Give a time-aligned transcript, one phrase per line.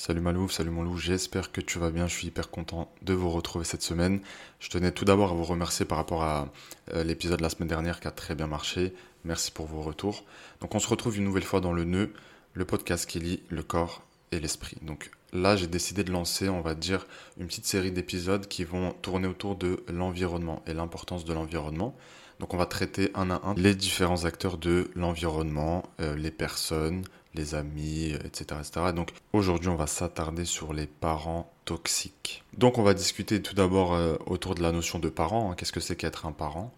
[0.00, 3.14] Salut Malouf, salut mon loup, j'espère que tu vas bien, je suis hyper content de
[3.14, 4.20] vous retrouver cette semaine.
[4.60, 6.52] Je tenais tout d'abord à vous remercier par rapport à
[6.94, 8.94] euh, l'épisode de la semaine dernière qui a très bien marché.
[9.24, 10.22] Merci pour vos retours.
[10.60, 12.12] Donc on se retrouve une nouvelle fois dans le nœud,
[12.54, 14.76] le podcast qui lie le corps et l'esprit.
[14.82, 17.04] Donc là j'ai décidé de lancer, on va dire,
[17.36, 21.96] une petite série d'épisodes qui vont tourner autour de l'environnement et l'importance de l'environnement.
[22.38, 27.02] Donc on va traiter un à un les différents acteurs de l'environnement, euh, les personnes,
[27.34, 28.60] les amis, etc.
[28.60, 28.92] etc.
[28.94, 32.44] Donc aujourd'hui on va s'attarder sur les parents toxiques.
[32.56, 35.50] Donc on va discuter tout d'abord euh, autour de la notion de parent.
[35.50, 35.54] Hein.
[35.54, 36.72] Qu'est-ce que c'est qu'être un parent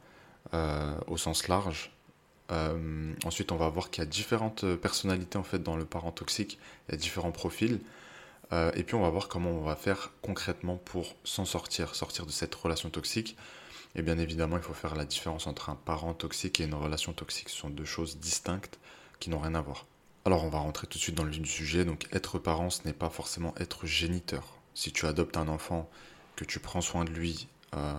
[0.55, 1.93] euh, au sens large?
[3.25, 6.59] Ensuite, on va voir qu'il y a différentes personnalités en fait dans le parent toxique.
[6.89, 7.79] Il y a différents profils.
[8.51, 12.33] et puis, on va voir comment on va faire concrètement pour s'en sortir, sortir de
[12.33, 13.37] cette relation toxique.
[13.95, 17.13] Et bien évidemment, il faut faire la différence entre un parent toxique et une relation
[17.13, 17.49] toxique.
[17.49, 18.79] Ce sont deux choses distinctes
[19.19, 19.87] qui n'ont rien à voir.
[20.27, 21.85] Alors on va rentrer tout de suite dans le sujet.
[21.85, 24.45] Donc être parent, ce n'est pas forcément être géniteur.
[24.75, 25.89] Si tu adoptes un enfant,
[26.37, 27.95] que tu prends soin de lui euh,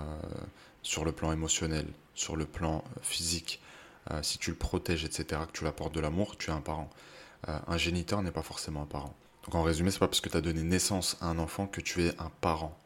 [0.82, 3.62] sur le plan émotionnel, sur le plan euh, physique,
[4.10, 6.62] euh, si tu le protèges, etc., que tu lui apportes de l'amour, tu es un
[6.62, 6.90] parent.
[7.48, 9.16] un géniteur n'est pas forcément un parent.
[9.46, 11.82] Donc en résumé, c'est pas parce que tu as donné naissance à un enfant que
[11.82, 12.78] tu es un parent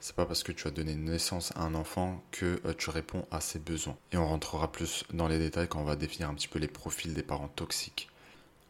[0.00, 3.42] c'est pas parce que tu as donné naissance à un enfant que tu réponds à
[3.42, 3.98] ses besoins.
[4.12, 6.68] Et on rentrera plus dans les détails quand on va définir un petit peu les
[6.68, 8.08] profils des parents toxiques.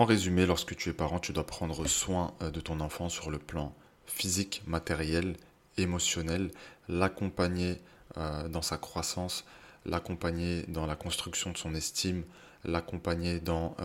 [0.00, 3.30] En résumé, lorsque tu es parent, tu dois prendre soin euh, de ton enfant sur
[3.30, 3.74] le plan
[4.06, 5.36] physique, matériel,
[5.76, 6.50] émotionnel,
[6.88, 7.76] l'accompagner
[8.16, 9.44] euh, dans sa croissance,
[9.84, 12.24] l'accompagner dans la construction de son estime,
[12.64, 13.76] l'accompagner dans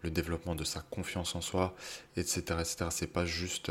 [0.00, 1.74] le développement de sa confiance en soi,
[2.16, 2.40] etc.
[2.60, 2.86] etc.
[2.90, 3.70] C'est pas juste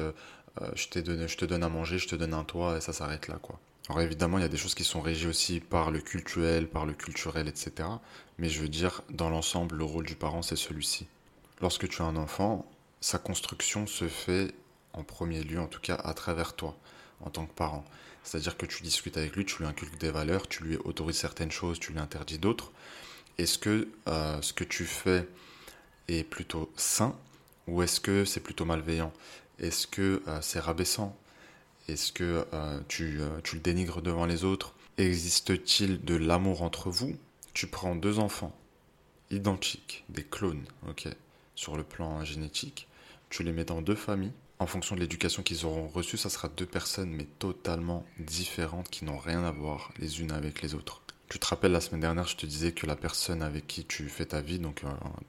[0.62, 3.38] euh, je, te donne à manger, je te donne un toit, et ça s'arrête là,
[3.42, 3.60] quoi.
[3.90, 6.86] Alors évidemment, il y a des choses qui sont régies aussi par le culturel, par
[6.86, 7.88] le culturel, etc.
[8.38, 11.08] Mais je veux dire, dans l'ensemble, le rôle du parent, c'est celui-ci.
[11.64, 12.70] Lorsque tu as un enfant,
[13.00, 14.54] sa construction se fait
[14.92, 16.76] en premier lieu, en tout cas, à travers toi,
[17.22, 17.86] en tant que parent.
[18.22, 21.54] C'est-à-dire que tu discutes avec lui, tu lui inculques des valeurs, tu lui autorises certaines
[21.54, 22.74] choses, tu lui interdis d'autres.
[23.38, 25.26] Est-ce que euh, ce que tu fais
[26.10, 27.16] est plutôt sain
[27.70, 29.14] ou est-ce que c'est plutôt malveillant?
[29.58, 31.16] Est-ce que euh, c'est rabaissant?
[31.88, 34.74] Est-ce que euh, tu, tu, le dénigres devant les autres?
[34.98, 37.16] Existe-t-il de l'amour entre vous?
[37.54, 38.54] Tu prends deux enfants
[39.32, 41.08] identiques, des clones, ok,
[41.64, 42.90] sur le plan génétique.
[43.30, 44.34] Tu les mets dans deux familles.
[44.60, 49.06] En fonction de l'éducation qu'ils auront reçue, ça sera deux personnes, mais totalement différentes, qui
[49.06, 51.02] n'ont rien à voir les unes avec les autres.
[51.30, 54.10] Tu te rappelles la semaine dernière, je te disais que la personne avec qui tu
[54.10, 54.82] fais ta vie, donc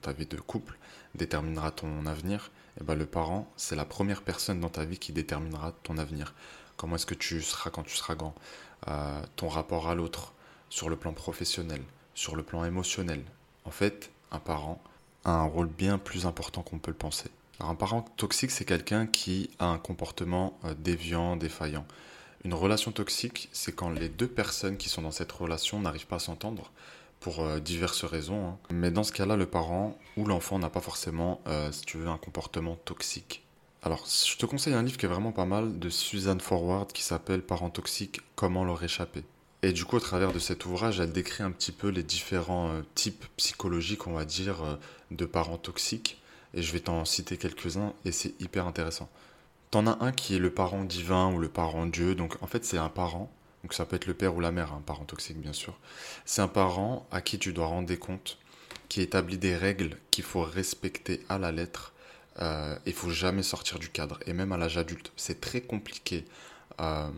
[0.03, 0.77] ta vie de couple,
[1.15, 5.13] déterminera ton avenir eh ben, le parent, c'est la première personne dans ta vie qui
[5.13, 6.35] déterminera ton avenir.
[6.77, 8.35] Comment est-ce que tu seras quand tu seras grand?
[8.89, 10.33] Euh, Ton rapport à l'autre,
[10.69, 11.83] sur le plan professionnel,
[12.15, 13.23] sur le plan émotionnel.
[13.65, 14.83] En fait, un parent
[15.33, 17.31] un rôle bien plus important qu'on peut le penser.
[17.59, 21.87] Alors, un parent toxique, c'est quelqu'un qui a un comportement euh, déviant, défaillant.
[22.45, 26.17] Une relation toxique, c'est quand les deux personnes qui sont dans cette relation n'arrivent pas
[26.17, 26.73] à s'entendre,
[27.21, 28.49] pour euh, diverses raisons.
[28.49, 28.59] Hein.
[28.71, 32.09] Mais dans ce cas-là, le parent ou l'enfant n'a pas forcément, euh, si tu veux,
[32.09, 33.43] un comportement toxique.
[33.83, 37.03] Alors, je te conseille un livre qui est vraiment pas mal de Suzanne Forward qui
[37.03, 39.25] s'appelle Parents toxiques, comment leur échapper.
[39.65, 42.71] Et du coup, au travers de cet ouvrage, elle décrit un petit peu les différents
[42.71, 44.79] euh, types psychologiques, on va dire,
[45.11, 46.21] de parents toxiques.
[46.53, 49.09] Et je vais t'en citer quelques-uns et c'est hyper intéressant.
[49.71, 52.15] T'en as un qui est le parent divin ou le parent Dieu.
[52.15, 53.33] Donc en fait, c'est un parent
[53.65, 55.79] donc ça peut être le père ou la mère, un parent toxique bien sûr.
[56.27, 58.37] C'est un parent à qui tu dois rendre des comptes,
[58.91, 61.95] qui établit des règles qu'il faut respecter à la lettre.
[62.41, 65.13] Euh, il faut jamais sortir du cadre, et même à l'âge adulte.
[65.17, 66.27] C'est très compliqué
[66.79, 67.09] euh,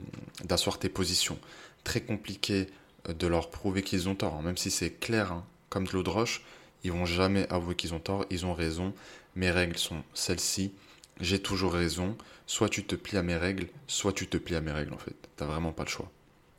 [0.45, 1.39] d'asseoir tes positions,
[1.87, 2.67] très compliqué
[3.09, 6.03] euh, de leur prouver qu'ils ont tort, même si c'est clair, hein, comme de l'eau
[6.03, 6.43] de roche,
[6.83, 8.93] ils vont jamais avouer qu'ils ont tort, ils ont raison,
[9.37, 10.73] mes règles sont celles-ci,
[11.21, 14.61] j'ai toujours raison, soit tu te plies à mes règles, soit tu te plies à
[14.61, 16.11] mes règles en fait, t'as vraiment pas le choix.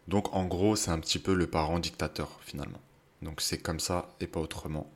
[0.08, 2.80] Donc en gros, c'est un petit peu le parent dictateur finalement.
[3.22, 4.90] Donc c'est comme ça et pas autrement.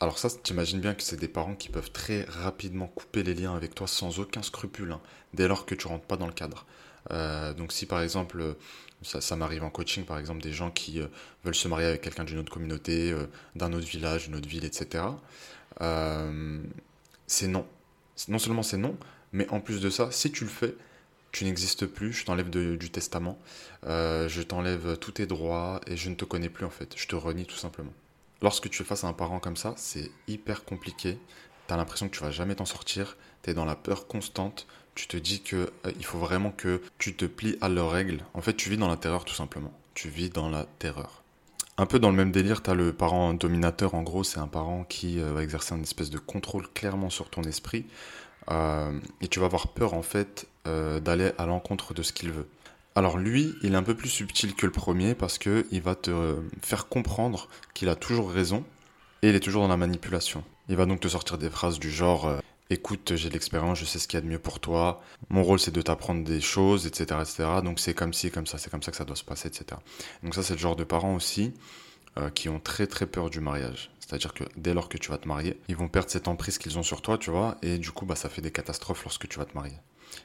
[0.00, 3.56] Alors ça, t'imagines bien que c'est des parents qui peuvent très rapidement couper les liens
[3.56, 5.00] avec toi sans aucun scrupule, hein,
[5.32, 6.66] dès lors que tu rentres pas dans le cadre.
[7.10, 8.56] Euh, donc si par exemple,
[9.02, 11.06] ça, m'arrive en coaching par exemple, des gens qui euh,
[11.44, 14.64] veulent se marier avec quelqu'un d'une autre communauté, euh, d'un autre village, d'une autre ville,
[14.64, 15.04] etc.
[17.26, 17.66] c'est non.
[18.28, 18.96] Non seulement c'est non,
[19.32, 20.74] mais en plus de ça, si tu le fais,
[21.32, 23.38] tu n'existes plus, je t'enlève du testament,
[23.86, 27.08] euh, je t'enlève tous tes droits et je ne te connais plus en fait, je
[27.08, 27.92] te renie tout simplement.
[28.40, 31.18] Lorsque tu es face à un parent comme ça, c'est hyper compliqué,
[31.66, 34.68] tu as l'impression que tu vas jamais t'en sortir, tu es dans la peur constante,
[34.94, 35.56] tu te dis que
[35.86, 38.24] euh, il faut vraiment que tu te plies à leurs règles.
[38.34, 39.72] En fait, tu vis dans la terreur tout simplement.
[39.94, 41.22] Tu vis dans la terreur.
[41.76, 44.46] Un peu dans le même délire, tu as le parent dominateur, en gros, c'est un
[44.46, 47.86] parent qui euh, va exercer une espèce de contrôle clairement sur ton esprit.
[49.20, 52.46] et tu vas avoir peur en fait d'aller à l'encontre de ce qu'il veut.
[52.94, 55.94] Alors lui, il est un peu plus subtil que le premier parce que il va
[55.94, 58.64] te faire comprendre qu'il a toujours raison
[59.22, 60.44] et il est toujours dans la manipulation.
[60.68, 62.38] Il va donc te sortir des phrases du genre euh,
[62.70, 65.02] écoute, j'ai l'expérience, je sais ce qu'il y a de mieux pour toi.
[65.28, 67.44] Mon rôle, c'est de t'apprendre des choses, etc., etc.
[67.62, 69.80] Donc c'est comme ci, comme ça, c'est comme ça que ça doit se passer, etc.
[70.22, 71.52] Donc ça, c'est le genre de parents aussi
[72.18, 73.90] euh, qui ont très très peur du mariage.
[74.00, 76.78] C'est-à-dire que dès lors que tu vas te marier, ils vont perdre cette emprise qu'ils
[76.78, 79.38] ont sur toi, tu vois, et du coup, bah, ça fait des catastrophes lorsque tu
[79.38, 79.76] vas te marier.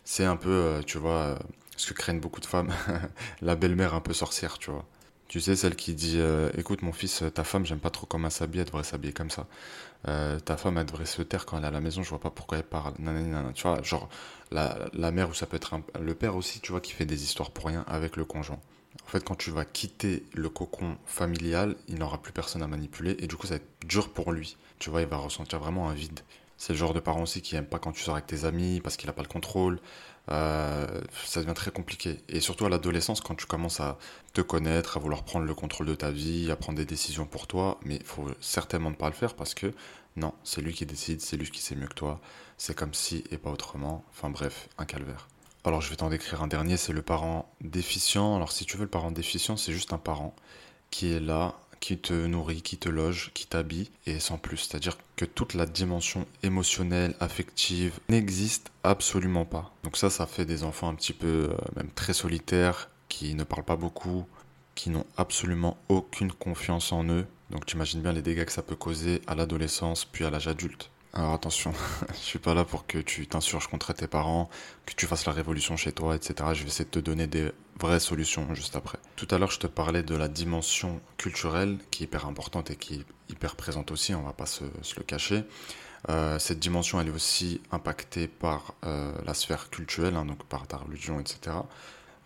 [0.03, 1.39] C'est un peu, euh, tu vois,
[1.77, 2.74] ce que craignent beaucoup de femmes,
[3.41, 4.86] la belle-mère un peu sorcière, tu vois.
[5.27, 6.19] Tu sais, celle qui dit
[6.57, 9.30] Écoute, mon fils, ta femme, j'aime pas trop comment elle s'habille, elle devrait s'habiller comme
[9.30, 9.45] ça.
[10.07, 12.19] Euh, ta femme, elle devrait se taire quand elle est à la maison, je vois
[12.19, 12.94] pas pourquoi elle parle.
[13.54, 14.10] Tu vois, genre,
[14.51, 17.51] la, mère ou ça peut être le père aussi, tu vois, qui fait des histoires
[17.51, 18.60] pour rien avec le conjoint.
[19.06, 23.16] En fait, quand tu vas quitter le cocon familial, il n'aura plus personne à manipuler
[23.19, 24.57] et du coup, ça va être dur pour lui.
[24.80, 26.22] Tu vois, il va ressentir vraiment un vide.
[26.57, 28.81] C'est le genre de parent aussi qui aime pas quand tu sors avec tes amis
[28.81, 29.80] parce qu'il a pas le contrôle.
[30.30, 32.19] Euh, ça devient très compliqué.
[32.30, 33.98] Et surtout à l'adolescence, quand tu commences à
[34.33, 37.48] te connaître, à vouloir prendre le contrôle de ta vie, à prendre des décisions pour
[37.48, 39.74] toi, mais il faut certainement ne pas le faire parce que
[40.16, 42.19] non, c'est lui qui décide, c'est lui qui sait mieux que toi,
[42.57, 44.04] c'est comme si et pas autrement.
[44.12, 45.27] Enfin bref, un calvaire.
[45.66, 48.36] Alors je vais t'en décrire un dernier, c'est le parent déficient.
[48.36, 50.36] Alors si tu veux, le parent déficient, c'est juste un parent
[50.92, 54.58] qui est là qui te nourrit, qui te loge, qui t'habille, et sans plus.
[54.58, 59.74] C'est-à-dire que toute la dimension émotionnelle, affective, n'existe absolument pas.
[59.84, 63.44] Donc ça, ça fait des enfants un petit peu, euh, même très solitaires, qui ne
[63.44, 64.26] parlent pas beaucoup,
[64.76, 67.26] qui n'ont absolument aucune confiance en eux.
[67.50, 70.48] Donc tu imagines bien les dégâts que ça peut causer à l'adolescence, puis à l'âge
[70.48, 70.90] adulte.
[71.14, 71.74] Alors attention,
[72.10, 74.50] je suis pas là pour que tu t'insurges contre tes parents,
[74.86, 76.36] que tu fasses la révolution chez toi, etc.
[76.54, 79.00] Je vais essayer de te donner des vraies solutions juste après.
[79.16, 82.76] Tout à l'heure, je te parlais de la dimension culturelle qui est hyper importante et
[82.76, 85.44] qui est hyper présente aussi, on va pas se, le cacher.
[86.10, 90.68] Euh, cette dimension, elle est aussi impactée par euh, la sphère culturelle, hein, donc par
[90.68, 91.58] ta religion, etc.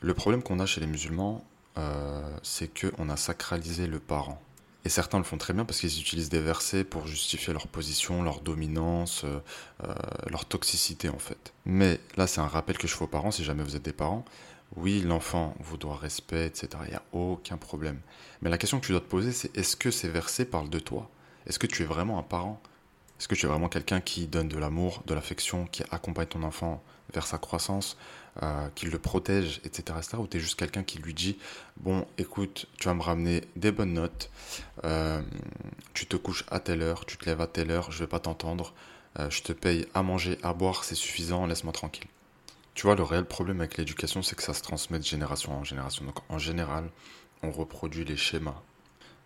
[0.02, 1.44] Le problème qu'on a chez les musulmans,
[1.78, 4.42] euh, c'est qu'on a sacralisé le parent.
[4.86, 8.22] Et certains le font très bien parce qu'ils utilisent des versets pour justifier leur position,
[8.22, 9.40] leur dominance, euh,
[9.86, 9.94] euh,
[10.30, 11.54] leur toxicité en fait.
[11.66, 13.94] Mais là, c'est un rappel que je fais aux parents, si jamais vous êtes des
[13.94, 14.26] parents.
[14.76, 16.70] Oui, l'enfant vous doit respect, etc.
[16.86, 18.00] Il n'y a aucun problème.
[18.42, 20.80] Mais la question que tu dois te poser, c'est est-ce que ces versets parlent de
[20.80, 21.10] toi?
[21.46, 22.62] Est-ce que tu es vraiment un parent?
[23.20, 26.44] Est-ce que tu es vraiment quelqu'un qui donne de l'amour, de l'affection, qui accompagne ton
[26.44, 27.98] enfant vers sa croissance
[28.42, 30.18] euh, qu'il le protège, etc., etc.
[30.18, 31.38] Ou tu es juste quelqu'un qui lui dit
[31.78, 34.32] Bon, écoute, tu vas me ramener des bonnes notes,
[34.86, 35.22] euh,
[35.94, 38.20] tu te couches à telle heure, tu te lèves à telle heure, je vais pas
[38.20, 38.74] t'entendre,
[39.20, 42.08] euh, je te paye à manger, à boire, c'est suffisant, laisse-moi tranquille.
[42.74, 45.64] Tu vois, le réel problème avec l'éducation, c'est que ça se transmet de génération en
[45.64, 46.04] génération.
[46.04, 46.90] Donc, en général,
[47.44, 48.60] on reproduit les schémas.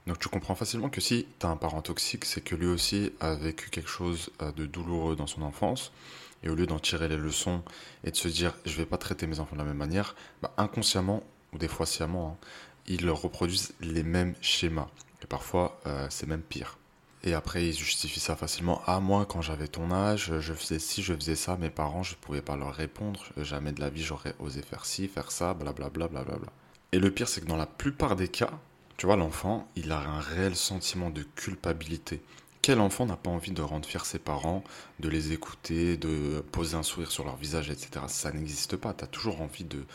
[0.05, 3.13] Donc, tu comprends facilement que si tu as un parent toxique, c'est que lui aussi
[3.21, 5.93] a vécu quelque chose de douloureux dans son enfance
[6.43, 7.63] et au lieu d'en tirer les leçons
[8.03, 10.53] et de se dire je vais pas traiter mes enfants de la même manière, bah,
[10.57, 11.23] inconsciemment
[11.53, 12.47] ou des fois sciemment, hein,
[12.87, 14.87] ils reproduisent les mêmes schémas.
[15.21, 16.77] Et parfois, euh, c'est même pire.
[17.23, 18.81] Et après, ils justifient ça facilement.
[18.85, 21.57] Ah, moi, quand j'avais ton âge, je faisais ci, je faisais ça.
[21.57, 23.25] Mes parents, je ne pouvais pas leur répondre.
[23.37, 26.07] Jamais de la vie, j'aurais osé faire ci, faire ça, blablabla.
[26.07, 26.49] Bla, bla, bla,
[26.91, 28.51] Et le pire, c'est que dans la plupart des cas,
[28.97, 32.21] tu vois, l'enfant, il a un réel sentiment de culpabilité.
[32.67, 34.61] Quel enfant n'a pas envie de rendre fiers ses parents,
[34.99, 38.03] de les écouter, de poser un sourire sur leur visage, etc.
[38.09, 38.93] Ça n'existe pas.
[38.93, 39.85] Tu as toujours envie de,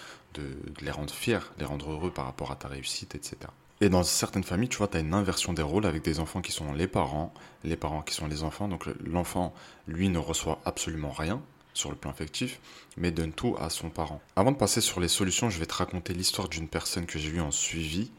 [0.80, 3.36] les rendre fiers, les rendre heureux par rapport à ta réussite, etc.
[3.82, 6.40] Et dans certaines familles, tu vois, tu as une inversion des rôles avec des enfants
[6.40, 8.68] qui sont les parents, les parents qui sont les enfants.
[8.68, 9.52] Donc l'enfant,
[9.86, 11.42] lui, ne reçoit absolument rien
[11.74, 12.58] sur le plan affectif,
[12.96, 14.22] mais donne tout à son parent.
[14.34, 17.32] Avant de passer sur les solutions, je vais te raconter l'histoire d'une personne que j'ai
[17.32, 18.10] eue en suivi.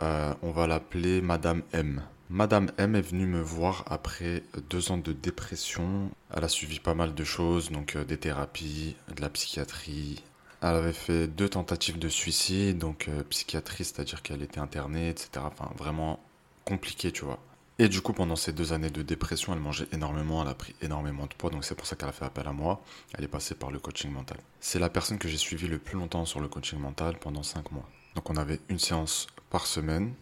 [0.00, 2.00] Euh, on va l'appeler Madame M.
[2.30, 6.10] Madame M est venue me voir après deux ans de dépression.
[6.36, 10.22] Elle a suivi pas mal de choses, donc euh, des thérapies, de la psychiatrie.
[10.60, 15.30] Elle avait fait deux tentatives de suicide, donc euh, psychiatrie, c'est-à-dire qu'elle était internée, etc.
[15.38, 16.20] Enfin, vraiment
[16.66, 17.38] compliqué, tu vois.
[17.78, 20.74] Et du coup, pendant ces deux années de dépression, elle mangeait énormément, elle a pris
[20.82, 22.82] énormément de poids, donc c'est pour ça qu'elle a fait appel à moi.
[23.14, 24.36] Elle est passée par le coaching mental.
[24.60, 27.72] C'est la personne que j'ai suivie le plus longtemps sur le coaching mental pendant cinq
[27.72, 27.88] mois.
[28.16, 30.12] Donc on avait une séance par semaine,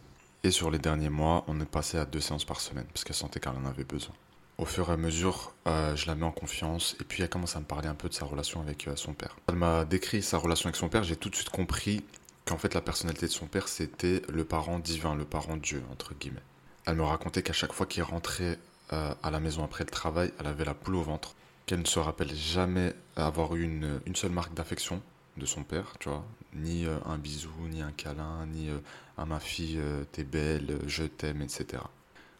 [0.47, 3.17] et sur les derniers mois, on est passé à deux séances par semaine, parce qu'elle
[3.17, 4.15] sentait qu'elle en avait besoin.
[4.59, 7.57] Au fur et à mesure, euh, je la mets en confiance, et puis elle commence
[7.57, 9.37] à me parler un peu de sa relation avec euh, son père.
[9.49, 12.05] Elle m'a décrit sa relation avec son père, j'ai tout de suite compris
[12.45, 16.15] qu'en fait la personnalité de son père, c'était le parent divin, le parent Dieu, entre
[16.15, 16.45] guillemets.
[16.87, 18.61] Elle me racontait qu'à chaque fois qu'il rentrait
[18.93, 21.35] euh, à la maison après le travail, elle avait la poule au ventre,
[21.67, 25.03] qu'elle ne se rappelle jamais avoir eu une, une seule marque d'affection
[25.37, 26.25] de son père, tu vois,
[26.55, 28.71] ni un bisou, ni un câlin, ni
[29.19, 31.83] ah ma fille, euh, t'es belle, je t'aime, etc.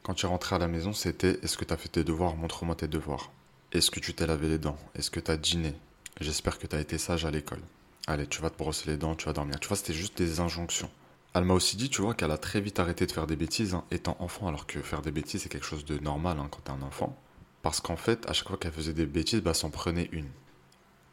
[0.03, 2.37] Quand tu rentrais à la maison, c'était est-ce que t'as fait tes devoirs?
[2.37, 3.31] Montre-moi tes devoirs.
[3.73, 4.79] Est-ce que tu t'es lavé les dents?
[4.95, 5.75] Est-ce que tu as dîné?
[6.21, 7.61] J'espère que tu as été sage à l'école.
[8.07, 9.59] Allez, tu vas te brosser les dents, tu vas dormir.
[9.59, 10.91] Tu vois, c'était juste des injonctions.
[11.35, 13.75] Elle m'a aussi dit, tu vois, qu'elle a très vite arrêté de faire des bêtises
[13.75, 16.61] hein, étant enfant, alors que faire des bêtises, c'est quelque chose de normal hein, quand
[16.65, 17.19] t'es un enfant.
[17.63, 20.29] Parce qu'en fait, à chaque fois qu'elle faisait des bêtises, bah, s'en prenait une.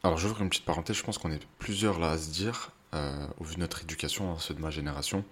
[0.06, 3.26] Alors, j'ouvre une petite parenthèse, je pense qu'on est plusieurs là à se dire, euh,
[3.40, 5.24] au vu de notre éducation, hein, ceux de ma génération,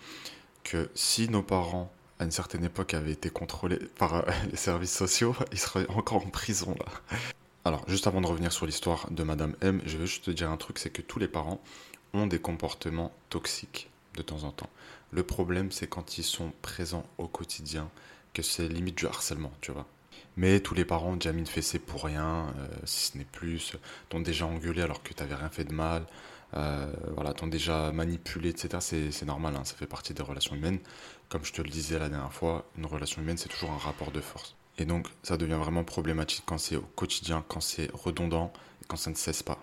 [0.63, 4.95] que si nos parents, à une certaine époque, avaient été contrôlés par euh, les services
[4.95, 7.17] sociaux, ils seraient encore en prison là.
[7.65, 10.49] Alors, juste avant de revenir sur l'histoire de Madame M, je veux juste te dire
[10.49, 11.61] un truc, c'est que tous les parents
[12.13, 14.69] ont des comportements toxiques de temps en temps.
[15.11, 17.89] Le problème, c'est quand ils sont présents au quotidien,
[18.33, 19.85] que c'est limite du harcèlement, tu vois.
[20.37, 23.25] Mais tous les parents ont déjà mis une fessée pour rien, euh, si ce n'est
[23.25, 23.73] plus,
[24.09, 26.05] t'ont déjà engueulé alors que t'avais rien fait de mal,
[26.55, 29.09] euh, voilà, t'ont déjà manipulé, etc.
[29.11, 30.79] C'est normal, hein, ça fait partie des relations humaines.
[31.29, 34.11] Comme je te le disais la dernière fois, une relation humaine, c'est toujours un rapport
[34.11, 34.55] de force.
[34.77, 38.51] Et donc, ça devient vraiment problématique quand c'est au quotidien, quand c'est redondant
[38.87, 39.57] quand ça ne cesse pas.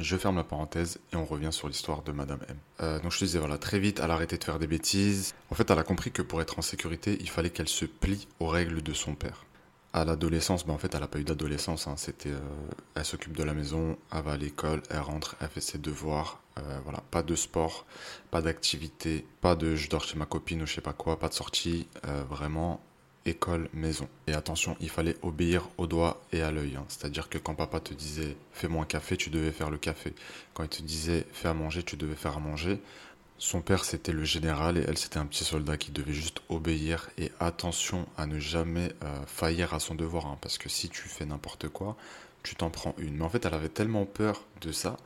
[0.00, 2.56] Je ferme la parenthèse et on revient sur l'histoire de Madame M.
[2.80, 5.34] Euh, donc je te disais, voilà, très vite, elle a arrêté de faire des bêtises.
[5.50, 8.26] En fait, elle a compris que pour être en sécurité, il fallait qu'elle se plie
[8.40, 9.44] aux règles de son père.
[9.94, 11.86] À l'adolescence, ben en fait, elle n'a pas eu d'adolescence.
[11.86, 11.94] Hein.
[11.96, 12.40] C'était, euh,
[12.94, 16.40] elle s'occupe de la maison, elle va à l'école, elle rentre, elle fait ses devoirs.
[16.58, 17.86] Euh, voilà, pas de sport,
[18.30, 21.28] pas d'activité, pas de je dors chez ma copine ou je sais pas quoi, pas
[21.28, 21.86] de sortie.
[22.28, 22.80] vraiment,
[23.26, 24.08] école, maison.
[24.26, 26.76] Et attention, il fallait obéir au doigt et à l'œil.
[26.76, 26.84] Hein.
[26.88, 30.14] C'est-à-dire que quand papa te disait fais-moi un café, tu devais faire le café.
[30.54, 32.80] Quand il te disait fais à manger, tu devais faire à manger.
[33.44, 37.10] Son père c'était le général et elle c'était un petit soldat qui devait juste obéir
[37.18, 40.26] et attention à ne jamais euh, faillir à son devoir.
[40.26, 41.96] Hein, parce que si tu fais n'importe quoi,
[42.44, 43.16] tu t'en prends une.
[43.16, 44.96] Mais en fait, elle avait tellement peur de ça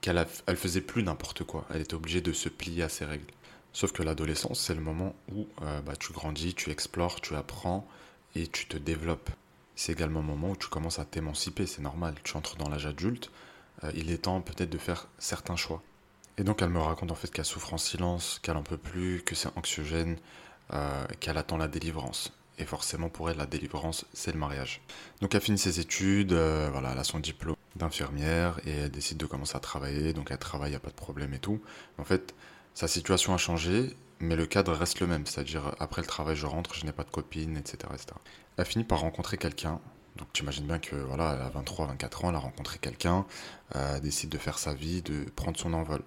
[0.00, 1.64] qu'elle elle faisait plus n'importe quoi.
[1.72, 3.32] Elle était obligée de se plier à ses règles.
[3.72, 7.86] Sauf que l'adolescence, c'est le moment où euh, bah, tu grandis, tu explores, tu apprends
[8.34, 9.30] et tu te développes.
[9.76, 12.16] C'est également le moment où tu commences à t'émanciper, c'est normal.
[12.24, 13.30] Tu entres dans l'âge adulte,
[13.84, 15.84] euh, il est temps peut-être de faire certains choix.
[16.38, 19.22] Et donc elle me raconte en fait qu'elle souffre en silence, qu'elle en peut plus,
[19.22, 20.16] que c'est anxiogène,
[20.72, 22.32] euh, qu'elle attend la délivrance.
[22.58, 24.80] Et forcément pour elle, la délivrance, c'est le mariage.
[25.20, 29.26] Donc elle finit ses études, voilà, elle a son diplôme d'infirmière et elle décide de
[29.26, 30.12] commencer à travailler.
[30.12, 31.60] Donc elle travaille, il a pas de problème et tout.
[31.98, 32.34] En fait,
[32.74, 36.46] sa situation a changé, mais le cadre reste le même, c'est-à-dire après le travail je
[36.46, 38.06] rentre, je n'ai pas de copine, etc., etc.
[38.56, 39.80] Elle finit par rencontrer quelqu'un,
[40.16, 43.26] donc tu imagines bien que voilà, a 23, 24 ans, elle a rencontré quelqu'un,
[43.74, 46.02] elle décide de faire sa vie, de prendre son envol.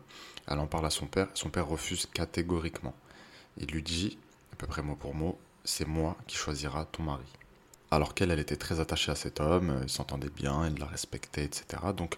[0.47, 2.93] Elle en parle à son père, son père refuse catégoriquement.
[3.57, 4.17] Il lui dit,
[4.53, 7.25] à peu près mot pour mot, c'est moi qui choisira ton mari.
[7.91, 11.43] Alors qu'elle, elle était très attachée à cet homme, ils s'entendaient bien, il la respectait,
[11.43, 11.81] etc.
[11.95, 12.17] Donc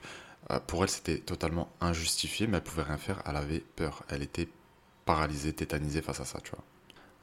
[0.52, 3.22] euh, pour elle, c'était totalement injustifié, mais elle pouvait rien faire.
[3.26, 4.04] Elle avait peur.
[4.10, 4.48] Elle était
[5.06, 6.64] paralysée, tétanisée face à ça, tu vois.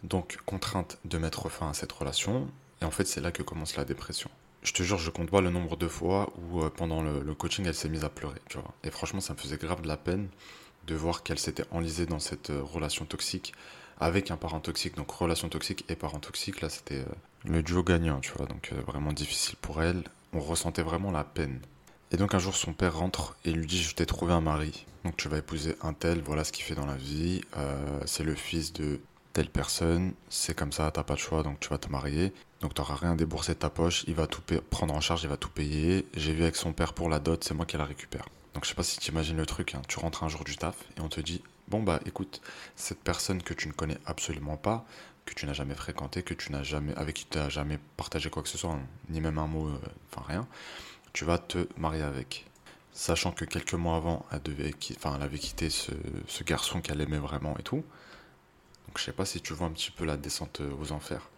[0.03, 2.49] Donc, contrainte de mettre fin à cette relation.
[2.83, 4.31] Et en fait, c'est là que commence la dépression.
[4.67, 7.65] Je te jure, je compte pas le nombre de fois où euh, pendant le, coaching,
[7.67, 8.41] elle s'est mise à pleurer.
[8.83, 10.29] Et franchement, ça me faisait grave de la peine
[10.89, 13.55] de voir qu'elle s'était enlisée dans cette euh, relation toxique
[14.01, 14.97] avec un parent toxique.
[14.97, 17.05] Donc, relation toxique et parent toxique, là, c'était
[17.45, 18.47] le duo gagnant, tu vois.
[18.47, 20.03] Donc, vraiment difficile pour elle.
[20.33, 21.61] On ressentait vraiment la peine.
[22.13, 24.87] Et donc un jour son père rentre et lui dit je t'ai trouvé un mari,
[25.05, 28.23] donc tu vas épouser un tel, voilà ce qu'il fait dans la vie, euh, c'est
[28.23, 29.01] le fils de
[29.33, 32.33] telle personne, c'est comme ça, t'as pas de choix, donc tu vas te marier,
[32.67, 35.37] donc t'auras rien déboursé de ta poche, il va tout prendre en charge, il va
[35.37, 38.29] tout payer, j'ai vu avec son père pour la dot, c'est moi qui la récupère.
[38.55, 39.83] Donc je sais pas si tu imagines le truc, hein.
[39.87, 42.41] tu rentres un jour du taf et on te dit bon bah écoute,
[42.75, 44.85] cette personne que tu ne connais absolument pas,
[45.27, 48.31] que tu n'as jamais fréquenté, que tu n'as jamais, avec qui tu n'as jamais partagé
[48.31, 49.79] quoi que ce soit, hein, ni même un mot, euh,
[50.11, 50.49] enfin rien,
[51.13, 52.47] tu vas te marier avec.
[52.93, 54.41] Sachant que quelques mois avant, elle,
[55.23, 55.93] avait quitté ce,
[56.43, 57.85] garçon qu'elle aimait vraiment et tout.
[58.89, 61.29] Donc je sais pas si tu vois un petit peu la descente aux enfers.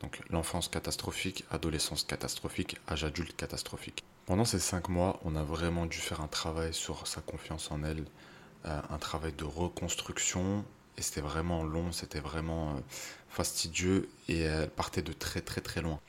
[0.00, 4.04] Donc l'enfance catastrophique, adolescence catastrophique, âge adulte catastrophique.
[4.26, 7.82] Pendant ces cinq mois, on a vraiment dû faire un travail sur sa confiance en
[7.82, 8.04] elle,
[8.66, 10.64] euh, un travail de reconstruction.
[10.96, 12.80] Et c'était vraiment long, c'était vraiment euh,
[13.28, 16.00] fastidieux et elle partait de très très très loin.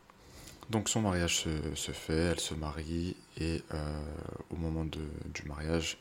[0.70, 1.44] Donc son mariage
[1.76, 4.02] se, fait, elle se marie et euh,
[4.52, 5.98] au moment du mariage,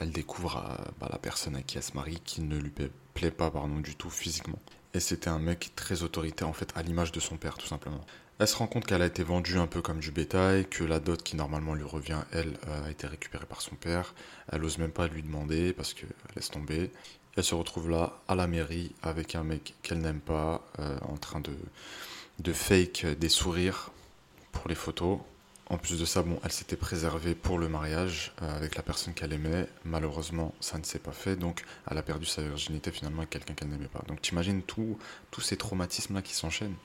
[0.00, 0.62] elle découvre
[1.00, 2.72] bah, la personne à qui elle se marie qui ne lui
[3.14, 3.50] plaît pas
[3.82, 4.58] du tout physiquement.
[4.94, 8.04] Et c'était un mec très autoritaire en fait, à l'image de son père tout simplement.
[8.38, 11.00] Elle se rend compte qu'elle a été vendue un peu comme du bétail, que la
[11.00, 14.14] dot qui normalement lui revient, elle, euh, a été récupérée par son père.
[14.52, 16.90] Elle ose même pas lui demander parce qu'elle laisse tomber.
[17.36, 20.64] Elle se retrouve là, à la mairie, avec un mec qu'elle n'aime pas,
[21.02, 21.52] en train de,
[22.40, 23.90] de fake des sourires
[24.52, 25.18] pour les photos.
[25.70, 29.12] En plus de ça, bon, elle s'était préservée pour le mariage euh, avec la personne
[29.12, 29.68] qu'elle aimait.
[29.84, 33.52] Malheureusement, ça ne s'est pas fait, donc elle a perdu sa virginité finalement avec quelqu'un
[33.52, 34.02] qu'elle n'aimait pas.
[34.08, 34.96] Donc t'imagines tous
[35.42, 36.76] ces traumatismes-là qui s'enchaînent.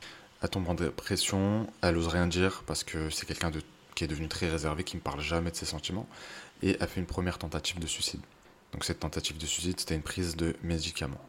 [0.42, 3.52] Elle tombe en dépression, elle ose rien dire parce que c'est quelqu'un
[3.96, 6.08] qui est devenue très réservée, qui me parle jamais de ses sentiments,
[6.62, 8.20] et elle fait une première tentative de suicide.
[8.74, 11.22] Donc cette tentative de suicide, c'était une prise de médicaments.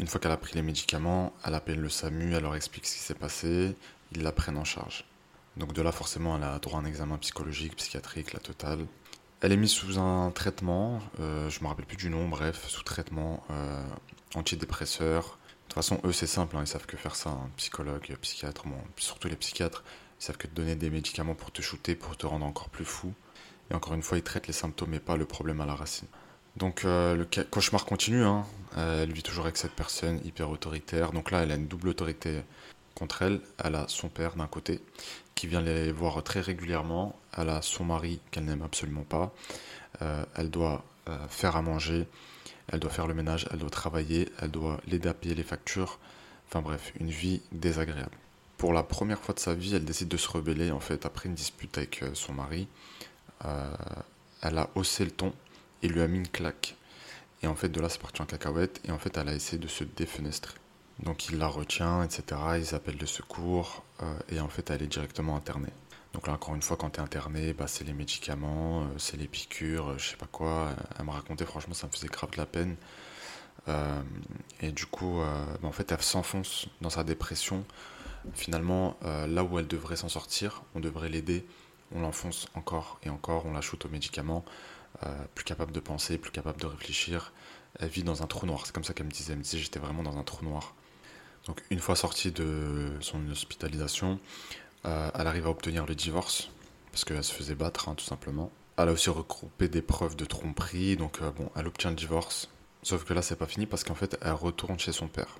[0.00, 2.94] Une fois qu'elle a pris les médicaments, elle appelle le SAMU, elle leur explique ce
[2.94, 3.76] qui s'est passé,
[4.12, 5.04] ils la prennent en charge.
[5.58, 8.86] Donc de là, forcément, elle a droit à un examen psychologique, psychiatrique, la totale.
[9.40, 12.82] Elle est mise sous un traitement, euh, je me rappelle plus du nom, bref, sous
[12.82, 13.82] traitement euh,
[14.34, 15.22] antidépresseur.
[15.22, 18.66] De toute façon, eux, c'est simple, hein, ils savent que faire ça, un psychologue, psychiatre,
[18.66, 19.84] bon, surtout les psychiatres,
[20.20, 22.84] ils savent que te donner des médicaments pour te shooter, pour te rendre encore plus
[22.84, 23.12] fou.
[23.70, 26.08] Et encore une fois, ils traitent les symptômes et pas le problème à la racine.
[26.56, 28.44] Donc euh, le cauchemar continue, hein.
[28.76, 31.12] euh, elle vit toujours avec cette personne hyper autoritaire.
[31.12, 32.42] Donc là, elle a une double autorité
[32.94, 33.40] contre elle.
[33.62, 34.80] Elle a son père d'un côté,
[35.38, 37.18] qui vient les voir très régulièrement.
[37.36, 39.32] Elle a son mari qu'elle n'aime absolument pas.
[40.02, 40.84] Euh, elle doit
[41.30, 42.06] faire à manger,
[42.70, 45.98] elle doit faire le ménage, elle doit travailler, elle doit l'aider à payer les factures.
[46.46, 48.14] Enfin bref, une vie désagréable.
[48.58, 51.30] Pour la première fois de sa vie, elle décide de se rebeller en fait après
[51.30, 52.68] une dispute avec son mari.
[53.42, 55.32] elle a haussé le ton
[55.82, 56.76] il lui a mis une claque.
[57.42, 58.80] Et en fait, de là, c'est parti en cacahuète.
[58.84, 60.54] Et en fait, elle a essayé de se défenestrer.
[61.00, 62.40] Donc, il la retient, etc.
[62.58, 63.84] Ils appellent le secours.
[64.02, 65.72] Euh, et en fait, elle est directement internée.
[66.12, 69.16] Donc là, encore une fois, quand tu es interné, bah, c'est les médicaments, euh, c'est
[69.16, 70.70] les piqûres, euh, je sais pas quoi.
[70.98, 72.76] Elle me racontait, franchement, ça me faisait grave de la peine.
[74.60, 77.64] et du coup, bah, en fait, elle s'enfonce dans sa dépression.
[78.34, 81.46] Finalement, là où elle devrait s'en sortir, on devrait l'aider.
[81.94, 84.44] On l'enfonce encore et encore, on la shoot aux médicaments.
[85.04, 87.32] Euh, plus capable de penser, plus capable de réfléchir.
[87.78, 89.32] Elle vit dans un trou noir, c'est comme ça qu'elle me disait.
[89.32, 90.74] Elle me disait j'étais vraiment dans un trou noir.
[91.48, 94.20] Donc une fois sortie de son hospitalisation,
[94.84, 96.50] euh, elle arrive à obtenir le divorce,
[96.92, 98.52] parce qu'elle se faisait battre, hein, tout simplement.
[98.76, 102.48] Elle a aussi regroupé des preuves de tromperie, donc euh, bon, elle obtient le divorce.
[102.82, 105.38] Sauf que là, c'est pas fini parce qu'en fait, elle retourne chez son père.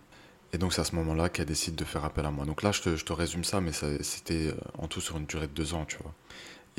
[0.53, 2.47] Et donc, c'est à ce moment-là qu'elle décide de faire appel à moi.
[2.47, 5.47] Donc là, je te, je te résume ça, mais c'était en tout sur une durée
[5.47, 6.15] de deux ans, tu vois.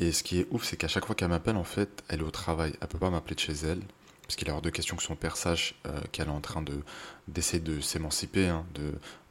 [0.00, 2.24] Et ce qui est ouf, c'est qu'à chaque fois qu'elle m'appelle, en fait, elle est
[2.24, 2.74] au travail.
[2.80, 3.80] Elle peut pas m'appeler de chez elle,
[4.30, 6.62] parce qu'il est hors de question que son père sache euh, qu'elle est en train
[6.62, 6.84] de
[7.26, 8.64] d'essayer de s'émanciper, hein,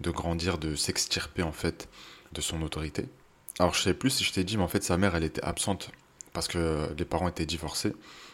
[0.02, 1.88] de, grandir, de s'extirper en fait
[2.34, 3.06] de son autorité.
[3.60, 5.42] Alors je sais plus si je t'ai dit, mais en fait sa mère, elle était
[5.42, 5.92] absente
[6.34, 7.94] parce que les parents étaient divorcés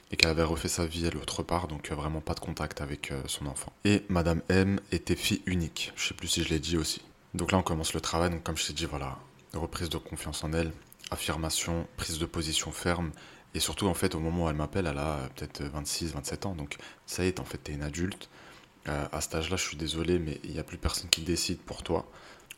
[0.10, 2.82] et qu'elle avait refait sa vie elle autre part, donc euh, vraiment pas de contact
[2.82, 3.71] avec euh, son enfant.
[3.84, 5.93] Et Madame M était fille unique.
[5.95, 7.04] Je sais plus si je l'ai dit aussi.
[7.36, 8.32] Donc là on commence le travail.
[8.32, 9.19] Donc comme je t'ai dit, voilà,
[9.54, 10.71] reprise de confiance en elle
[11.12, 13.12] affirmation, prise de position ferme.
[13.56, 16.56] Et surtout, en fait, au moment où elle m'appelle, elle a peut-être 26, 27 ans.
[16.56, 18.30] Donc, ça y est, en fait, t'es une adulte.
[18.89, 21.60] Euh, à cet âge-là, je suis désolé, mais il n'y a plus personne qui décide
[21.60, 22.06] pour toi.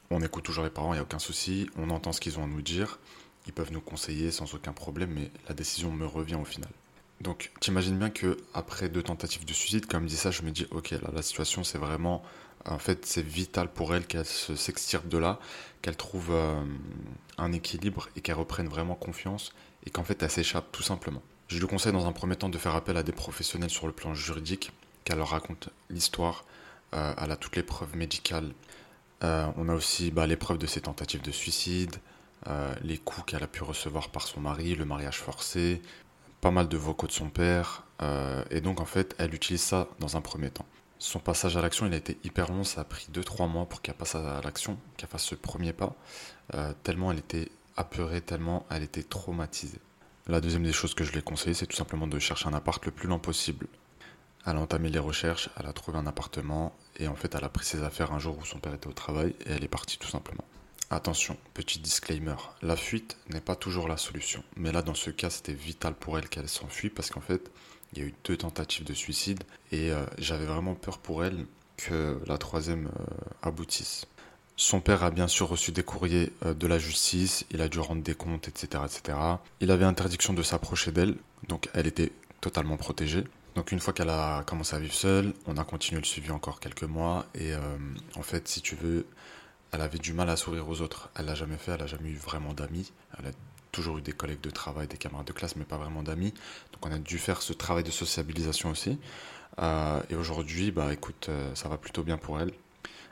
[0.10, 1.70] On écoute toujours les parents, il n'y a aucun souci.
[1.78, 3.00] On entend ce qu'ils ont à nous dire.
[3.46, 6.70] Ils peuvent nous conseiller sans aucun problème, mais la décision me revient au final.
[7.22, 10.66] Donc, t'imagines bien que après deux tentatives de suicide, comme dit ça, je me dis,
[10.72, 12.24] ok, là, la situation, c'est vraiment
[12.66, 15.40] en fait, c'est vital pour elle qu'elle s'extirpe de là,
[15.82, 16.62] qu'elle trouve euh,
[17.38, 19.54] un équilibre et qu'elle reprenne vraiment confiance
[19.88, 21.24] et qu'en fait, elle s'échappe tout simplement.
[21.48, 23.94] Je lui conseille dans un premier temps de faire appel à des professionnels sur le
[23.94, 24.72] plan juridique,
[25.06, 26.44] qu'elle leur raconte l'histoire,
[26.94, 28.52] euh, elle a toutes les preuves médicales.
[29.24, 31.96] Euh, on a aussi bah, les preuves de ses tentatives de suicide,
[32.82, 35.82] les coups qu'elle a pu recevoir par son mari, le mariage forcé,
[36.40, 37.84] pas mal de vocaux de son père.
[38.52, 40.66] et donc, en fait, elle utilise ça dans un premier temps.
[41.00, 43.82] Son passage à l'action, il a été hyper long, ça a pris 2-3 mois pour
[43.82, 45.96] qu'elle passe à l'action, qu'elle fasse ce premier pas,
[46.56, 49.80] euh, tellement elle était apeurée, tellement elle était traumatisée.
[50.28, 52.54] La deuxième des choses que je lui ai conseillé, c'est tout simplement de chercher un
[52.54, 53.68] appart le plus lent possible.
[54.46, 57.50] Elle a entamé les recherches, elle a trouvé un appartement, et en fait elle a
[57.50, 59.98] pris ses affaires un jour où son père était au travail, et elle est partie
[59.98, 60.44] tout simplement.
[60.90, 65.30] Attention, petit disclaimer, la fuite n'est pas toujours la solution, mais là dans ce cas
[65.30, 67.52] c'était vital pour elle qu'elle s'enfuit parce qu'en fait
[67.92, 71.46] il y a eu deux tentatives de suicide et euh, j'avais vraiment peur pour elle
[71.76, 74.06] que la troisième euh, aboutisse.
[74.60, 77.80] Son père a bien sûr reçu des courriers euh, de la justice, il a dû
[77.80, 78.84] rendre des comptes, etc.
[78.86, 79.18] etc.
[79.62, 81.16] Il avait interdiction de s'approcher d'elle,
[81.48, 83.24] donc elle était totalement protégée.
[83.54, 86.60] Donc une fois qu'elle a commencé à vivre seule, on a continué le suivi encore
[86.60, 87.54] quelques mois et
[88.16, 89.08] en fait si tu veux,
[89.72, 91.10] elle avait du mal à sourire aux autres.
[91.16, 92.92] Elle l'a jamais fait, elle n'a jamais eu vraiment d'amis.
[93.18, 93.32] Elle a
[93.72, 96.34] toujours eu des collègues de travail, des camarades de classe, mais pas vraiment d'amis.
[96.74, 98.98] Donc on a dû faire ce travail de sociabilisation aussi.
[99.60, 102.52] Euh, et aujourd'hui, bah écoute, euh, ça va plutôt bien pour elle.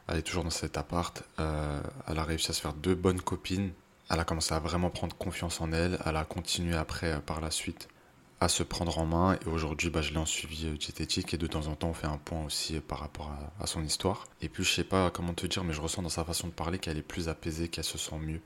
[0.07, 1.23] Elle est toujours dans cet appart.
[1.39, 3.71] Euh, elle a réussi à se faire deux bonnes copines.
[4.09, 5.99] Elle a commencé à vraiment prendre confiance en elle.
[6.05, 7.87] Elle a continué après, par la suite,
[8.39, 9.37] à se prendre en main.
[9.45, 12.07] Et aujourd'hui, bah, je l'ai en suivi diététique et de temps en temps, on fait
[12.07, 14.27] un point aussi par rapport à, à, son histoire.
[14.41, 16.53] Et puis, je sais pas comment te dire, mais je ressens dans sa façon de
[16.53, 18.41] parler qu'elle est plus apaisée, qu'elle se sent mieux.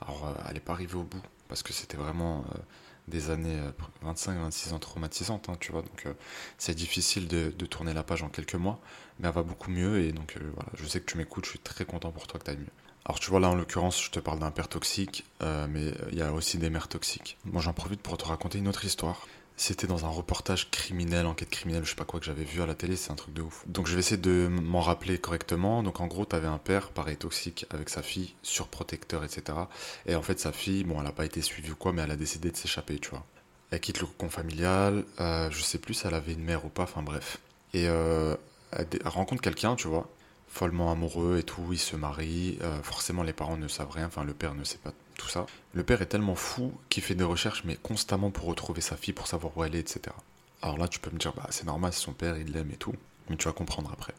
[0.00, 2.58] Alors, elle n'est pas arrivée au bout parce que c'était vraiment euh,
[3.08, 3.60] des années
[4.04, 5.82] 25-26 euh, ans traumatisantes, hein, tu vois.
[5.82, 6.12] Donc euh,
[6.58, 8.78] c'est difficile de, tourner la page en quelques mois,
[9.18, 11.58] mais elle va beaucoup mieux et donc voilà, je sais que tu m'écoutes, je suis
[11.58, 12.70] très content pour toi que tu ailles mieux.
[13.06, 16.18] Alors tu vois là en l'occurrence je te parle d'un père toxique, euh, mais il
[16.18, 17.38] y a aussi des mères toxiques.
[17.44, 19.28] Moi j'en profite pour te raconter une autre histoire.
[19.58, 22.66] C'était dans un reportage criminel, enquête criminelle, je sais pas quoi que j'avais vu à
[22.66, 23.64] la télé, c'est un truc de ouf.
[23.66, 25.82] Donc je vais essayer de m'en rappeler correctement.
[25.82, 29.58] Donc en gros, t'avais un père, pareil, toxique avec sa fille, surprotecteur, etc.
[30.04, 32.10] Et en fait, sa fille, bon, elle a pas été suivie ou quoi, mais elle
[32.10, 33.24] a décidé de s'échapper, tu vois.
[33.70, 36.68] Elle quitte le cocon familial, euh, je sais plus si elle avait une mère ou
[36.68, 37.38] pas, enfin bref.
[37.72, 38.36] Et euh,
[38.72, 40.06] elle, rencontre quelqu'un, tu vois,
[40.48, 44.22] follement amoureux et tout, ils se marient, euh, forcément les parents ne savent rien, enfin
[44.22, 44.92] le père ne sait pas
[45.24, 45.46] ça.
[45.72, 49.14] Le père est tellement fou qu'il fait des recherches mais constamment pour retrouver sa fille,
[49.14, 50.14] pour savoir où elle est, etc.
[50.62, 52.76] Alors là tu peux me dire, bah c'est normal, c'est son père, il l'aime et
[52.76, 52.94] tout,
[53.28, 54.14] mais tu vas comprendre après.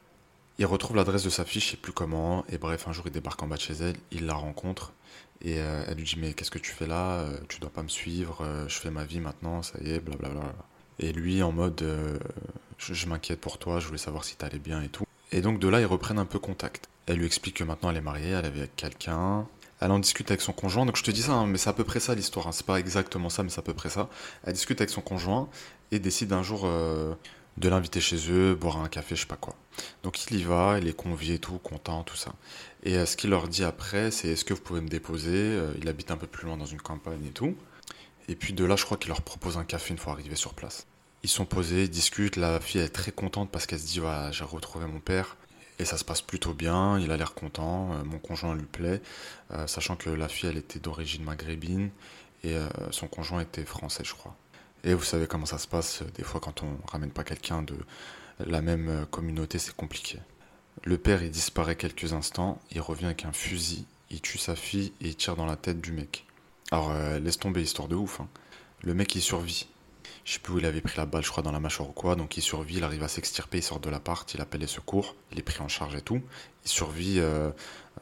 [0.60, 3.12] Il retrouve l'adresse de sa fille, je sais plus comment, et bref, un jour il
[3.12, 4.92] débarque en bas de chez elle, il la rencontre,
[5.42, 7.84] et euh, elle lui dit mais qu'est-ce que tu fais là euh, Tu dois pas
[7.84, 10.54] me suivre, euh, je fais ma vie maintenant, ça y est, blablabla.
[11.00, 11.86] Et lui en mode
[12.80, 15.06] je, je m'inquiète pour toi, je voulais savoir si t'allais bien et tout.
[15.32, 16.90] Et donc de là ils reprennent un peu contact.
[17.06, 19.48] Elle lui explique que maintenant elle est mariée, elle est avec quelqu'un.
[19.80, 21.74] Elle en discute avec son conjoint, donc je te dis ça, hein, mais c'est à
[21.74, 22.48] peu près ça l'histoire.
[22.48, 22.52] hein.
[22.52, 24.10] C'est pas exactement ça, mais c'est à peu près ça.
[24.44, 25.50] Elle discute avec son conjoint
[25.92, 27.14] et décide un jour euh,
[27.58, 29.56] de l'inviter chez eux, boire un café, je sais pas quoi.
[30.04, 32.34] Donc il y va, il est convié et tout, content, tout ça.
[32.84, 35.74] Et euh, ce qu'il leur dit après, c'est est-ce que vous pouvez me déposer Euh,
[35.80, 37.56] Il habite un peu plus loin dans une campagne et tout.
[38.30, 40.54] Et puis de là, je crois qu'il leur propose un café une fois arrivé sur
[40.54, 40.86] place.
[41.24, 44.32] Ils sont posés, ils discutent, la fille est très contente parce qu'elle se dit voilà,
[44.32, 45.38] j'ai retrouvé mon père.
[45.80, 49.02] Et ça se passe plutôt bien, il a l'air content, euh, mon conjoint lui plaît,
[49.52, 51.92] euh, sachant que la fille elle était d'origine maghrébine
[52.44, 54.36] et euh, son conjoint était français je crois.
[54.84, 57.76] Et vous savez comment ça se passe, des fois quand on ramène pas quelqu'un de
[58.40, 60.18] la même communauté c'est compliqué.
[60.84, 64.94] Le père il disparaît quelques instants, il revient avec un fusil, il tue sa fille
[65.02, 66.26] et il tire dans la tête du mec.
[66.72, 68.20] Alors laisse tomber histoire de ouf.
[68.20, 68.28] hein.
[68.84, 69.68] Le mec il survit.
[70.28, 71.94] Je sais plus où il avait pris la balle, je crois dans la mâchoire ou
[71.94, 74.68] quoi, donc il survit, il arrive à s'extirper, il sort de l'appart, il appelle les
[74.68, 76.22] secours, il est pris en charge et tout.
[76.66, 77.50] Il survit euh,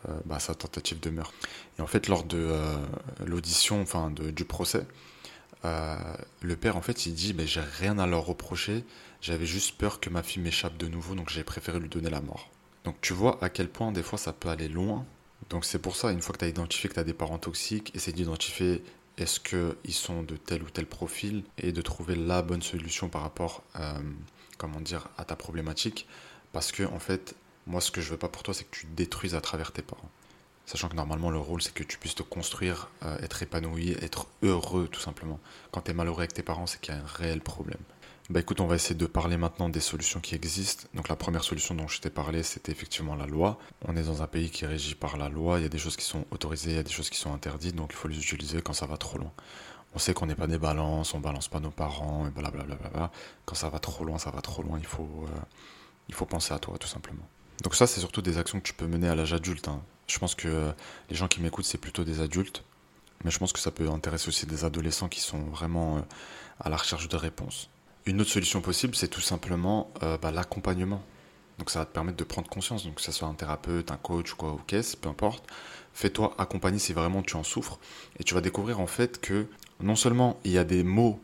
[0.10, 1.36] euh, bah, sa tentative de meurtre.
[1.78, 2.78] Et en fait lors de euh,
[3.24, 4.88] l'audition, enfin du procès,
[5.66, 5.98] euh,
[6.42, 8.86] le père en fait il dit mais j'ai rien à leur reprocher,
[9.22, 12.22] j'avais juste peur que ma fille m'échappe de nouveau, donc j'ai préféré lui donner la
[12.22, 12.50] mort.
[12.86, 15.06] Donc tu vois à quel point des fois ça peut aller loin.
[15.52, 17.38] Donc c'est pour ça, une fois que tu as identifié que tu as des parents
[17.38, 18.82] toxiques, essaie d'identifier
[19.18, 23.22] est-ce qu'ils sont de tel ou tel profil et de trouver la bonne solution par
[23.22, 23.94] rapport euh,
[24.58, 26.08] comment dire, à ta problématique.
[26.52, 27.36] Parce que en fait,
[27.68, 29.72] moi ce que je veux pas pour toi, c'est que tu te détruises à travers
[29.72, 30.10] tes parents.
[30.66, 34.28] Sachant que normalement le rôle c'est que tu puisses te construire, euh, être épanoui, être
[34.42, 35.40] heureux tout simplement.
[35.72, 37.82] Quand tu es malheureux avec tes parents, c'est qu'il y a un réel problème.
[38.32, 40.88] Bah écoute, on va essayer de parler maintenant des solutions qui existent.
[40.96, 43.60] Donc la première solution dont je t'ai parlé, c'était effectivement la loi.
[43.88, 45.78] On est dans un pays qui est régi par la loi, il y a des
[45.78, 48.08] choses qui sont autorisées, il y a des choses qui sont interdites, donc il faut
[48.08, 49.32] les utiliser quand ça va trop loin.
[49.94, 52.76] On sait qu'on n'est pas des balances, on balance pas nos parents, et blablabla.
[52.76, 53.12] Bla bla.
[53.46, 55.40] Quand ça va trop loin, ça va trop loin, il faut, euh,
[56.10, 57.28] il faut penser à toi tout simplement.
[57.64, 59.68] Donc ça, c'est surtout des actions que tu peux mener à l'âge adulte.
[59.68, 59.84] hein.
[60.08, 60.72] Je pense que euh,
[61.12, 62.64] les gens qui m'écoutent, c'est plutôt des adultes.
[63.24, 66.02] Mais je pense que ça peut intéresser aussi des adolescents qui sont vraiment euh,
[66.60, 67.70] à la recherche de réponses.
[68.08, 71.02] Une autre solution possible, c'est tout simplement euh, bah, l'accompagnement.
[71.58, 73.98] Donc ça va te permettre de prendre conscience, donc que ce soit un thérapeute, un
[73.98, 75.44] coach quoi, ou qu'est-ce, peu importe.
[75.94, 77.80] Fais-toi accompagner si vraiment tu en souffres.
[78.20, 79.48] Et tu vas découvrir en fait que
[79.80, 81.20] non seulement il y a des mots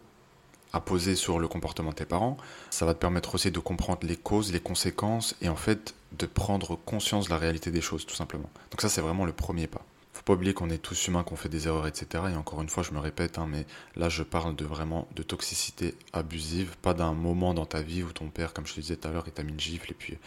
[0.74, 2.38] à poser sur le comportement de tes parents,
[2.72, 6.26] ça va te permettre aussi de comprendre les causes, les conséquences, et en fait de
[6.26, 8.50] prendre conscience de la réalité des choses, tout simplement.
[8.72, 9.86] Donc ça c'est vraiment le premier pas.
[10.22, 12.26] Faut pas oublier qu'on est tous humains, qu'on fait des erreurs, etc.
[12.32, 15.24] Et encore une fois, je me répète, hein, mais là, je parle de vraiment de
[15.24, 18.98] toxicité abusive, pas d'un moment dans ta vie où ton père, comme je te disais
[18.98, 20.20] tout à l'heure, il t'a mis une gifle et puis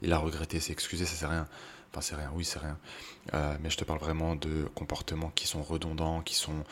[0.00, 1.46] il a regretté, s'est excusé, ça c'est rien.
[1.90, 2.78] Enfin, c'est rien, oui, c'est rien.
[3.34, 6.64] Euh, mais je te parle vraiment de comportements qui sont redondants, qui sont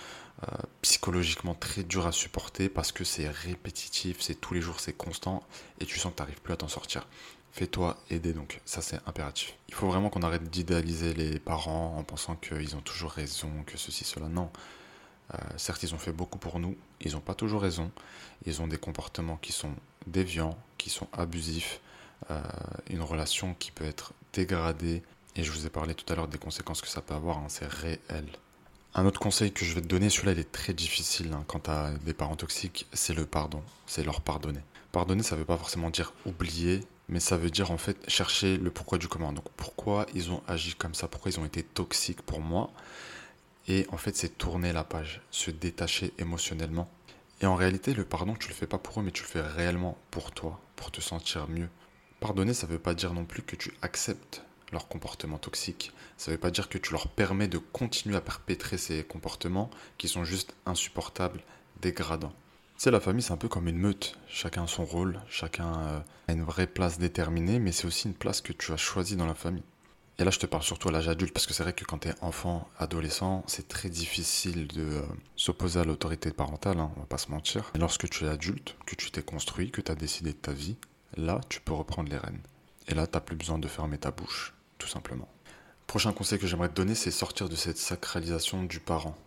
[0.43, 0.47] euh,
[0.81, 5.43] psychologiquement très durs à supporter parce que c'est répétitif, c'est tous les jours, c'est constant
[5.81, 7.07] et tu sens que tu n'arrives plus à t'en sortir.
[7.53, 9.57] Fais-toi aider donc, ça c'est impératif.
[9.69, 13.77] Il faut vraiment qu'on arrête d'idéaliser les parents en pensant qu'ils ont toujours raison, que
[13.77, 14.29] ceci, cela.
[14.29, 14.51] Non.
[15.35, 17.91] Euh, certes, ils ont fait beaucoup pour nous, ils n'ont pas toujours raison.
[18.47, 19.75] Ils ont des comportements qui sont
[20.07, 21.81] déviants, qui sont abusifs,
[22.31, 22.41] euh,
[22.89, 25.03] une relation qui peut être dégradée.
[25.37, 27.47] Et je vous ai parlé tout à l'heure des conséquences que ça peut avoir, hein,
[27.49, 28.27] c'est réel.
[28.95, 31.61] Un autre conseil que je vais te donner, celui-là il est très difficile hein, quand
[31.61, 34.61] tu as des parents toxiques, c'est le pardon, c'est leur pardonner.
[34.91, 36.81] Pardonner, ça veut pas forcément dire oublier,
[37.11, 39.33] mais ça veut dire en fait chercher le pourquoi du comment.
[39.33, 42.71] Donc pourquoi ils ont agi comme ça, pourquoi ils ont été toxiques pour moi?
[43.69, 46.89] Et en fait, c'est tourner la page, se détacher émotionnellement.
[47.41, 49.41] Et en réalité, le pardon, tu le fais pas pour eux, mais tu le fais
[49.41, 51.69] réellement pour toi, pour te sentir mieux.
[52.21, 54.43] Pardonner, ça veut pas dire non plus que tu acceptes
[54.73, 55.93] leur comportement toxique.
[56.17, 60.07] Ça veut pas dire que tu leur permets de continuer à perpétrer ces comportements qui
[60.07, 61.43] sont juste insupportables,
[61.81, 62.35] dégradants.
[62.81, 64.17] Sais, la famille, c'est un peu comme une meute.
[64.27, 68.15] Chacun a son rôle, chacun euh, a une vraie place déterminée, mais c'est aussi une
[68.15, 69.65] place que tu as choisie dans la famille.
[70.19, 71.99] Et là, je te parle surtout à l'âge adulte, parce que c'est vrai que quand
[71.99, 75.03] tu es enfant, adolescent, c'est très difficile de euh,
[75.37, 77.71] s'opposer à l'autorité parentale, hein, on va pas se mentir.
[77.75, 80.53] Et lorsque tu es adulte, que tu t'es construit, que tu as décidé de ta
[80.53, 80.79] vie,
[81.19, 82.41] là, tu peux reprendre les rênes.
[82.89, 85.29] Et là, tu n'as plus besoin de fermer ta bouche, tout simplement.
[85.87, 89.19] Prochain conseil que j'aimerais te donner, c'est sortir de cette sacralisation du parent.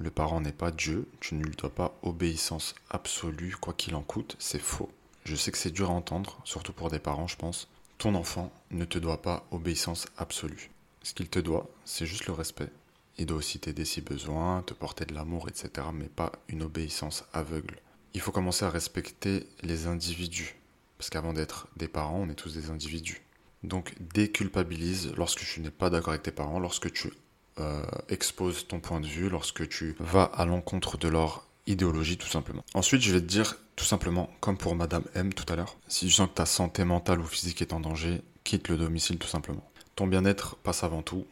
[0.00, 4.02] Le parent n'est pas Dieu, tu ne lui dois pas obéissance absolue, quoi qu'il en
[4.02, 4.88] coûte, c'est faux.
[5.24, 7.66] Je sais que c'est dur à entendre, surtout pour des parents, je pense.
[7.98, 10.70] Ton enfant ne te doit pas obéissance absolue.
[11.02, 12.70] Ce qu'il te doit, c'est juste le respect.
[13.18, 17.24] Il doit aussi t'aider si besoin, te porter de l'amour, etc., mais pas une obéissance
[17.32, 17.80] aveugle.
[18.14, 20.54] Il faut commencer à respecter les individus,
[20.96, 23.20] parce qu'avant d'être des parents, on est tous des individus.
[23.64, 27.10] Donc déculpabilise lorsque tu n'es pas d'accord avec tes parents, lorsque tu
[27.58, 32.28] euh, exposes ton point de vue, lorsque tu vas à l'encontre de leur idéologie tout
[32.28, 32.64] simplement.
[32.74, 36.06] Ensuite, je vais te dire tout simplement, comme pour Madame M tout à l'heure, si
[36.06, 39.28] tu sens que ta santé mentale ou physique est en danger, quitte le domicile tout
[39.28, 39.70] simplement.
[39.94, 41.26] Ton bien-être passe avant tout,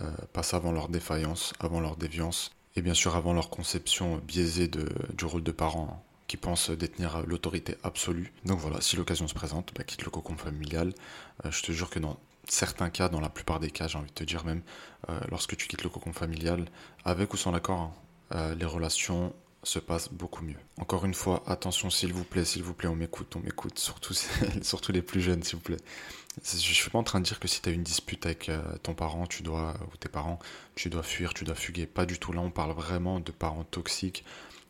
[0.00, 4.68] euh, passe avant leur défaillance, avant leur déviance, et bien sûr avant leur conception biaisée
[4.68, 8.32] du rôle de parent hein, qui pensent détenir l'autorité absolue.
[8.46, 10.94] Donc voilà, si l'occasion se présente, bah, quitte le cocon familial.
[11.44, 14.08] Euh, je te jure que dans certains cas, dans la plupart des cas, j'ai envie
[14.08, 14.62] de te dire même,
[15.08, 16.66] euh, lorsque tu quittes le cocon familial,
[17.04, 17.92] avec ou sans l'accord,
[18.30, 20.58] hein, les relations se passe beaucoup mieux.
[20.80, 24.14] Encore une fois, attention s'il vous plaît, s'il vous plaît, on m'écoute, on m'écoute, surtout,
[24.62, 25.80] surtout les plus jeunes, s'il vous plaît.
[26.42, 28.60] Je suis pas en train de dire que si tu as une dispute avec euh,
[28.82, 30.38] ton parent, tu dois, ou tes parents,
[30.74, 31.86] tu dois fuir, tu dois fuguer.
[31.86, 32.32] Pas du tout.
[32.32, 34.24] Là, on parle vraiment de parents toxiques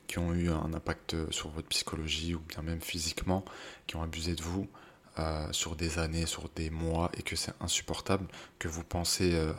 [0.08, 3.44] qui ont eu un impact sur votre psychologie ou bien même physiquement,
[3.86, 4.68] qui ont abusé de vous
[5.18, 8.26] euh, sur des années, sur des mois et que c'est insupportable,
[8.58, 9.52] que vous pensez euh,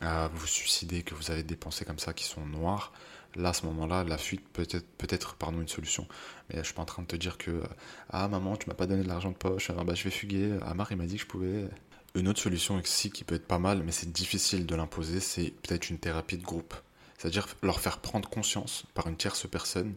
[0.00, 2.92] à vous suicider, que vous avez des pensées comme ça qui sont noires
[3.36, 6.06] là, à ce moment-là, la fuite peut être, peut-être pardon, une solution.
[6.48, 7.62] Mais je suis pas en train de te dire que
[8.10, 10.58] Ah, maman, tu m'as pas donné de l'argent de poche, bah, je vais fuguer.
[10.66, 11.68] Amar, il m'a dit que je pouvais.
[12.14, 15.52] Une autre solution aussi qui peut être pas mal, mais c'est difficile de l'imposer, c'est
[15.62, 16.74] peut-être une thérapie de groupe.
[17.18, 19.94] C'est-à-dire leur faire prendre conscience par une tierce personne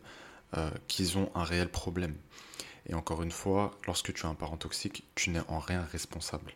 [0.57, 2.15] euh, qu'ils ont un réel problème.
[2.87, 6.53] Et encore une fois, lorsque tu as un parent toxique, tu n'es en rien responsable.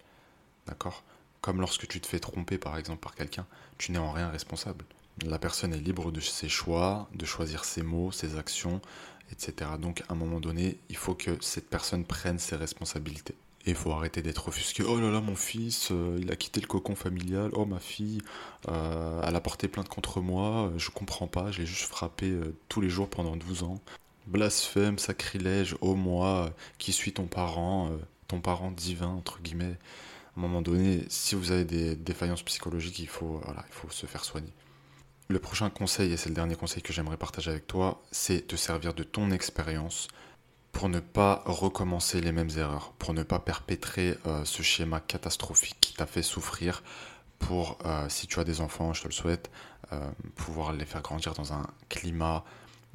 [0.68, 1.04] D'accord?
[1.42, 3.46] Comme lorsque tu te fais tromper par exemple par quelqu'un,
[3.78, 4.86] tu n'es en rien responsable.
[5.24, 8.82] La personne est libre de ses choix, de choisir ses mots, ses actions,
[9.32, 9.72] etc.
[9.80, 13.36] Donc à un moment donné, il faut que cette personne prenne ses responsabilités.
[13.66, 14.84] Et il faut arrêter d'être offusqué.
[14.84, 17.50] Oh là là, mon fils, euh, il a quitté le cocon familial.
[17.54, 18.22] Oh ma fille,
[18.68, 20.72] euh, elle a porté plainte contre moi.
[20.78, 23.82] Je comprends pas, je l'ai juste frappé euh, tous les jours pendant 12 ans.
[24.28, 27.92] Blasphème, sacrilège, oh moi, qui suis ton parent,
[28.28, 29.78] ton parent divin, entre guillemets.
[30.36, 33.90] À un moment donné, si vous avez des défaillances psychologiques, il faut, voilà, il faut
[33.90, 34.52] se faire soigner.
[35.28, 38.56] Le prochain conseil, et c'est le dernier conseil que j'aimerais partager avec toi, c'est de
[38.56, 40.08] servir de ton expérience
[40.72, 45.78] pour ne pas recommencer les mêmes erreurs, pour ne pas perpétrer euh, ce schéma catastrophique
[45.80, 46.84] qui t'a fait souffrir,
[47.40, 49.50] pour, euh, si tu as des enfants, je te le souhaite,
[49.94, 52.44] euh, pouvoir les faire grandir dans un climat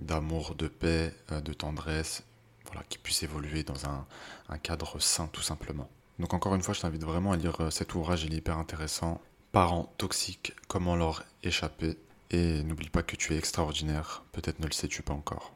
[0.00, 2.22] d'amour, de paix, de tendresse,
[2.66, 4.06] voilà, qui puisse évoluer dans un,
[4.48, 5.88] un, cadre sain tout simplement.
[6.18, 9.20] Donc encore une fois, je t'invite vraiment à lire cet ouvrage, il est hyper intéressant.
[9.52, 11.98] Parents toxiques, comment leur échapper?
[12.30, 15.52] Et n'oublie pas que tu es extraordinaire, peut-être ne le sais-tu pas encore.